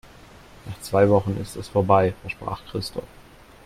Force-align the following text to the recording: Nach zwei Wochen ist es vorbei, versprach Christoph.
Nach 0.65 0.81
zwei 0.81 1.07
Wochen 1.11 1.37
ist 1.39 1.55
es 1.55 1.67
vorbei, 1.67 2.15
versprach 2.23 2.65
Christoph. 2.65 3.03